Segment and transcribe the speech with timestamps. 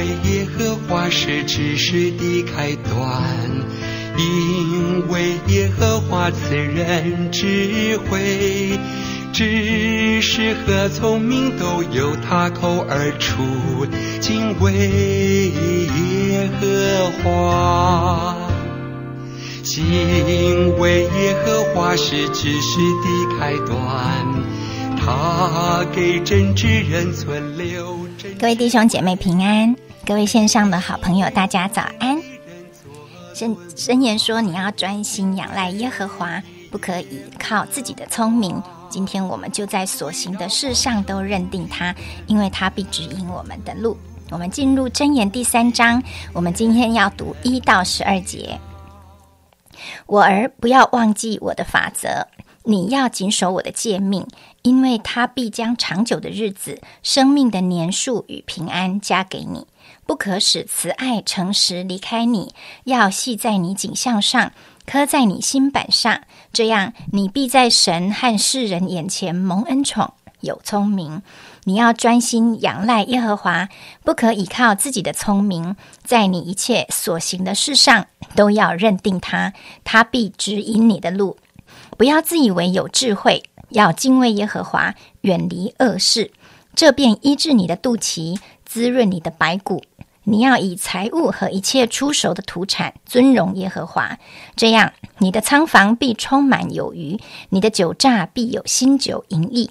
[0.00, 3.22] 为耶和华是知识的开端，
[4.16, 8.78] 因为耶和华赐人智慧，
[9.30, 13.84] 知识和聪明都由他口而出，
[14.22, 14.72] 敬畏
[15.52, 18.34] 耶和华。
[19.62, 24.26] 敬畏耶和华是知识的开端，
[24.96, 28.00] 他给真知人存留。
[28.38, 29.74] 各位弟兄姐妹平安，
[30.06, 32.20] 各位线上的好朋友，大家早安。
[33.34, 38.60] 申申言说，你要专心仰赖耶和华，不可以靠自己的聪明。
[38.88, 41.94] 今天我们就在所行的事上都认定他，
[42.26, 43.96] 因为他必指引我们的路。
[44.30, 48.58] 我们进入箴言第三章，我们今天要读一到十二节。
[50.06, 52.26] 我儿，不要忘记我的法则，
[52.64, 54.26] 你要谨守我的诫命，
[54.62, 59.66] 因为他必将长久的日子、生命的年数与平安加给你。
[60.10, 64.50] 不可使慈爱、诚实离开你，要系在你颈项上，
[64.84, 71.22] 刻在你心板上，这样你必在神和世人眼前蒙恩宠，有聪明。
[71.62, 73.68] 你要专心仰赖耶和华，
[74.02, 79.52] 不可倚靠自己的聪明，在你一切所行的事上都要认定他，
[79.84, 81.36] 他必指引你的路。
[81.96, 86.32] 不要自以为有智慧，要敬畏耶和华，远离恶事，
[86.74, 88.40] 这便医治你的肚脐，
[88.70, 89.82] 滋润你的白骨。
[90.22, 94.16] 你要以财物和一切出手的土产尊荣耶和华，
[94.54, 99.68] 这样你的仓房必充满有余，你的酒榨必有新酒盈溢。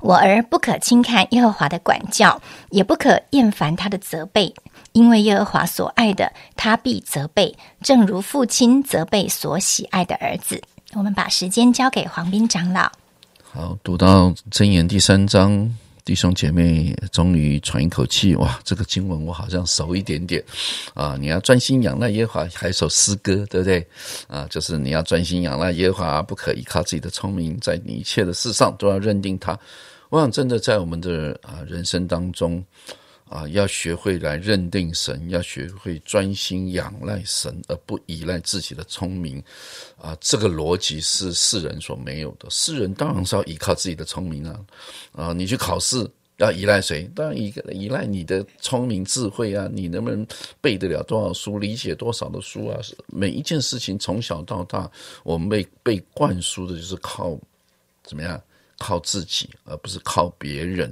[0.00, 4.54] 我儿不可轻看耶和华的管教，也不可厌烦他的责备，
[4.92, 10.62] 因为耶和华所爱的，他必责备，正如父亲责备所喜爱的儿子。
[10.92, 12.92] 我们把时间交给黄斌长老。
[13.42, 15.74] 好，读到箴言第三章。
[16.10, 18.58] 弟兄姐妹终于喘一口气，哇！
[18.64, 20.42] 这个经文我好像熟一点点
[20.92, 21.16] 啊！
[21.16, 23.86] 你要专心仰赖耶和华，还有首诗歌，对不对？
[24.26, 29.56] 啊，就是你要专心仰赖耶和华，不可依靠自己的聪明，在你一切的事上都要认定他。
[30.08, 32.60] 我想，真的在我们的啊人生当中。
[33.30, 39.40] 啊，要学会来认定神，要学会专心仰赖神，而不依赖自己的聪明。
[39.96, 42.50] 啊，这个逻辑是世人所没有的。
[42.50, 44.60] 世人当然是要依靠自己的聪明啊。
[45.12, 46.04] 啊，你去考试
[46.38, 47.08] 要依赖谁？
[47.14, 49.70] 当然依依赖你的聪明智慧啊。
[49.72, 50.26] 你能不能
[50.60, 52.80] 背得了多少书，理解多少的书啊？
[53.06, 54.90] 每一件事情从小到大，
[55.22, 57.38] 我们被被灌输的就是靠
[58.02, 58.42] 怎么样？
[58.76, 60.90] 靠自己，而不是靠别人。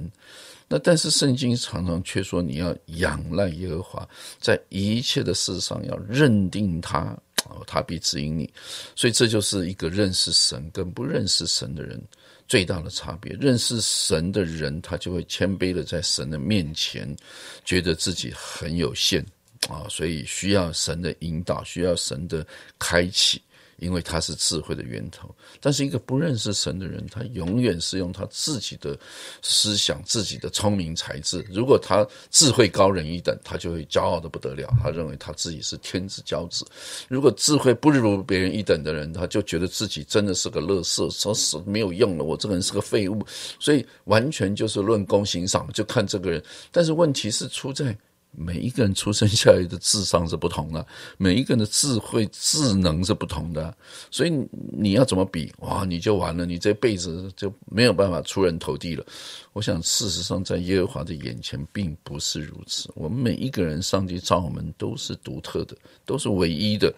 [0.71, 4.07] 那但是圣经常常却说你要仰赖耶和华，
[4.39, 8.47] 在一切的事上要认定他，哦，他必指引你。
[8.95, 11.99] 所以这就是一个认识神跟不认识神的人
[12.47, 13.35] 最大的差别。
[13.41, 17.17] 认识神的人，他就会谦卑的在神的面前，
[17.65, 19.25] 觉得自己很有限
[19.67, 22.45] 啊，所以需要神的引导，需要神的
[22.77, 23.41] 开启。
[23.79, 28.97] 因为他是智慧的源头，但是一个不认识神的人，他永远是用他自己的
[29.41, 31.45] 思想、自己的聪明才智。
[31.49, 36.65] 如果他智慧高人一等，他就会骄傲的不得了，他认为他自己是天之骄子；
[37.07, 43.25] 如果智慧不如别人一等的人，他就觉得自己真的是个乐色，说是没有用了，我这个人是个废物。
[43.59, 46.43] 所以完全就是论功行赏，就看这个人。
[46.71, 47.97] 但是问题是出在。
[48.31, 50.85] 每一个人出生下来的智商是不同的，
[51.17, 53.75] 每一个人的智慧、智能是不同的，
[54.11, 54.31] 所以
[54.71, 59.05] 你要怎么比哇，你就完了，你这辈子就没有办法出人头地了。
[59.53, 62.89] 我想，事实上，在耶和华的眼前，并不是如此。
[62.95, 65.75] 我们每一个人，上帝造我们都是独特的，
[66.05, 66.93] 都是唯一的。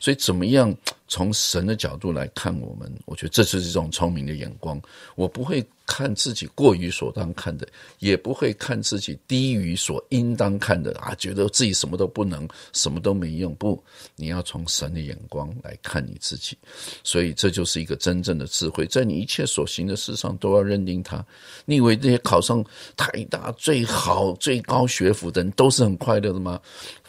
[0.00, 0.74] 所以，怎么样
[1.08, 2.92] 从神的角度来看我们？
[3.04, 4.80] 我觉得这就是一种聪明的眼光。
[5.16, 7.68] 我不会看自己过于所当看的，
[7.98, 11.14] 也不会看自己低于所应当看的啊！
[11.16, 13.54] 觉得自己什么都不能，什么都没用。
[13.56, 13.82] 不，
[14.14, 16.56] 你要从神的眼光来看你自己。
[17.02, 21.24] 所以，这就是一个真正的智慧，在你一切所行的事上，都要认定他。
[21.64, 21.96] 你以为？
[21.96, 22.62] 这些考上
[22.94, 26.60] 台大最好、最高学府的人都是很快乐的吗？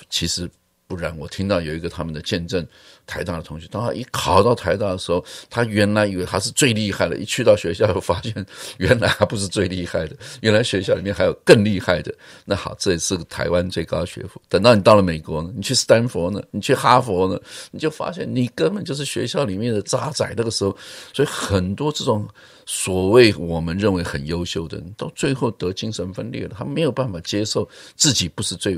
[0.09, 0.49] 其实
[0.88, 1.15] 不然。
[1.17, 2.65] 我听到有一个他们的见证，
[3.07, 8.45] 台大的同学，当他一考到台大的时候，他原来以为他是最厉害的，一去到学校又发现
[8.77, 12.13] 原来他不是最厉害的，原来学校里面还有更厉害的。
[12.45, 14.39] 那好，这也是台湾最高学府。
[14.50, 17.39] 等到你到了美国呢，你去斯坦福呢，你去哈佛呢，
[17.71, 20.31] 你就发现你根本就是学校里面的渣仔。
[20.38, 20.77] 那个时候，
[21.13, 22.27] 所以很多这种。
[22.69, 26.56] 所谓我们认为很优秀的人，到最后得精神分裂了。
[26.57, 27.65] 他没有办法接受
[27.95, 28.77] 自己不是最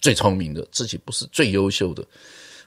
[0.00, 2.04] 最聪明的，自己不是最优秀的。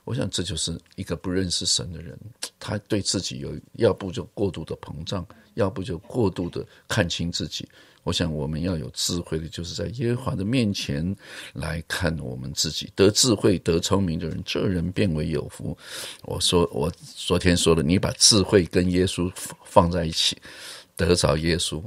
[0.03, 2.17] 我想这就是一个不认识神的人，
[2.59, 7.67] 他对自己有要不就过度的膨胀，要不就过度的看清自己。
[8.03, 11.15] 我想我们要有智慧的，就是在耶和华的面前
[11.53, 12.91] 来看我们自己。
[12.95, 15.77] 得智慧、得聪明的人，这人变为有福。
[16.23, 19.31] 我说，我昨天说了，你把智慧跟耶稣
[19.63, 20.37] 放在一起，
[20.97, 21.81] 得着耶稣。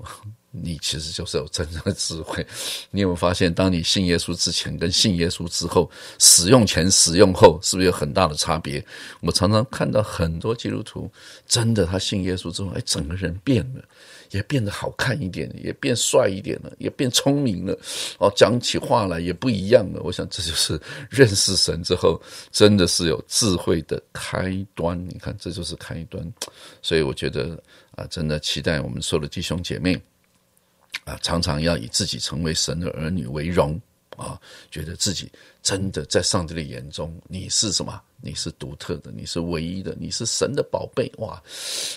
[0.63, 2.47] 你其实就是有真正的智慧。
[2.91, 8.85] 你有没有发现，当你信耶稣之前跟信耶稣之后，使用前、使用后，是不是有很大的差别？
[9.21, 11.11] 我常常看到很多基督徒，
[11.47, 13.83] 真的他信耶稣之后，哎，整个人变了，
[14.31, 17.79] 也变得好看一点，也变帅一点了，也变聪明了。
[18.19, 20.01] 哦，讲起话来也不一样了。
[20.03, 20.81] 我想这就是
[21.11, 22.21] 认识神之后，
[22.51, 24.99] 真的是有智慧的开端。
[25.09, 26.33] 你看，这就是开端。
[26.83, 27.63] 所以我觉得
[27.93, 30.01] 啊，真的期待我们所有的弟兄姐妹。
[31.05, 33.81] 啊，常常要以自己成为神的儿女为荣
[34.17, 34.41] 啊，
[34.71, 35.31] 觉得自己
[35.63, 38.01] 真的在上帝的眼中，你是什么？
[38.23, 41.41] 你是独特的，你是唯一的，你是神的宝贝哇！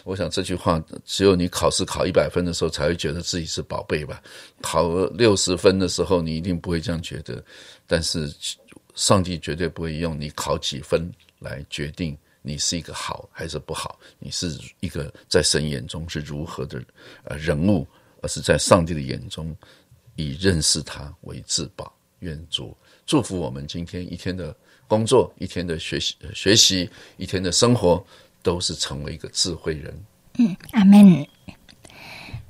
[0.03, 4.21] 我想这句话，只有你考试考一百分的时候，才会觉得自己是宝贝吧？
[4.61, 7.43] 考六十分的时候，你一定不会这样觉得。
[7.87, 8.31] 但是，
[8.95, 11.09] 上帝绝对不会用你考几分
[11.39, 16.83] 来决定你是一个好还是不好，你是一个在神眼中是如何的
[17.23, 17.87] 呃人物。
[18.21, 19.55] 而是在上帝的眼中，
[20.15, 21.93] 以认识他为至宝。
[22.19, 22.75] 愿主
[23.05, 24.53] 祝福我们今天一天的
[24.87, 28.05] 工作、一天的学习、学习一天的生活，
[28.43, 30.05] 都是成为一个智慧人。
[30.37, 31.25] 嗯，阿门。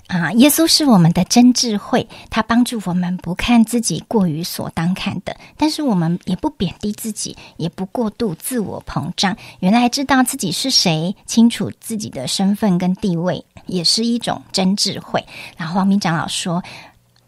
[0.09, 9.37] 啊，耶稣是我们的真智慧，他帮助我们不看自己过于所当看的，但是我们也不贬低自己，也不过度自我膨胀。
[9.59, 15.23] 原来知道自己是谁，清楚自己的身份跟地位，也是一种真智慧。
[15.55, 16.63] 然后黄明长老说：“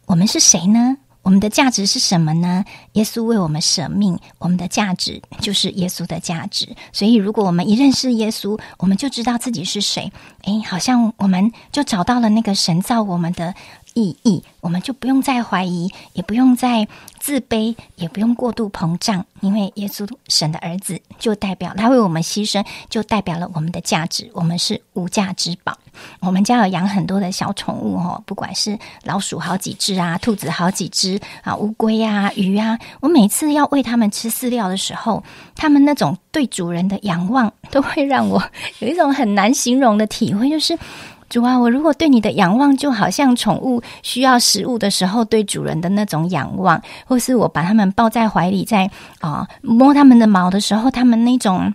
[0.07, 2.65] 我们是谁呢？”我们的价值是什么呢？
[2.93, 6.75] 耶稣为我们舍命，我们的价值就是耶稣的价值。
[6.91, 10.11] 所以，如果我们一认识耶稣，我们就知道自己是谁。
[10.43, 13.53] 诶，好像我们就找到了那个神造我们的。
[13.93, 16.87] 意义，我们就不用再怀疑，也不用再
[17.19, 25.77] 自卑，也不用过度膨胀，因为耶稣神的儿子就代表他为我们牺牲，就代表了我们的价值，我们是无价之宝。
[26.21, 35.21] 我们家有养很多的小宠物哦，不管是老鼠好几只啊，兔子好几只啊，乌龟啊，鱼啊，我每次要喂它们吃饲料的时候，
[35.55, 38.41] 它们那种对主人的仰望，都会让我
[38.79, 40.77] 有一种很难形容的体会，就是。
[41.31, 48.91] 主啊，我如果对你的仰望，就好像宠物需要食物的时候对主人的那种仰望，或是我把它们抱在怀里，在
[49.21, 51.73] 啊摸它们的毛的时候，它们那种。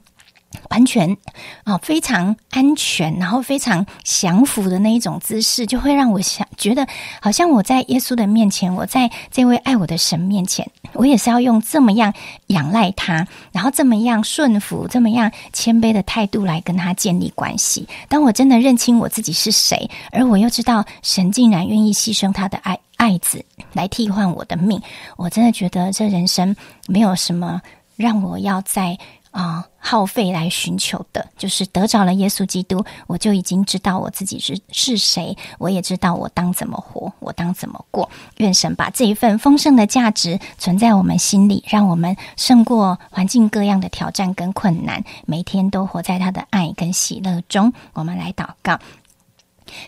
[0.70, 1.16] 完全
[1.64, 6.86] 啊，非常安全，然后非常降服的那一种姿势，就会让我想觉得，
[7.20, 12.12] 好像我在耶稣的面前，我在这位爱我的神面前，我也是要用这么样
[12.48, 17.86] 仰赖他，然后这么样顺服，这么样谦卑的态度来跟他建立关系。
[18.08, 24.80] 当我真的认清我自己是谁，而我又知道神竟然愿意牺牲他的爱爱子来替换我的命，
[25.16, 26.54] 我真的觉得这人生
[26.86, 27.60] 没有什么
[27.96, 28.98] 让我要在。
[29.36, 38.08] 啊，耗费来寻求的，就是得着了耶稣基督，我就已经知道我自己是是谁，我也知道我当怎么活，我当怎么过。
[38.38, 47.70] 愿神把这一份丰盛的价值存在我们心里，让我们胜过环境各样的挑战跟困难，每天都活在他的爱跟喜乐中。
[47.92, 48.78] 我们来祷告。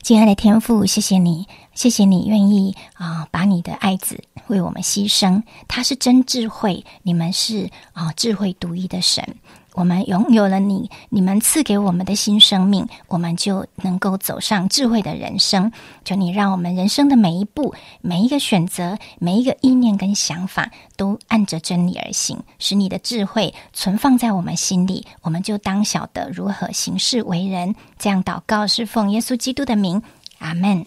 [0.03, 1.47] 亲爱的天父，谢谢你，
[1.79, 5.45] 谢谢你愿意啊，把你的爱子为我们牺牲。
[5.69, 9.37] 他是真智慧，你们是啊，智慧独一的神。
[9.75, 15.71] 我们拥有了你，你们赐给我们的新生命，我们就能够走上智慧的人生。
[16.05, 27.77] 求你让我们人生的每一步、每一个选择、每一个意念跟想法，都按着真理而行，使你的智慧存放在我们心里，我们就当晓得如何行事为人。
[28.01, 30.03] 这样祷告是奉耶稣基督的名，
[30.41, 30.85] 阿门。